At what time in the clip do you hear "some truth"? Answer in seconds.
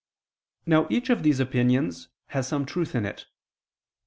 2.47-2.95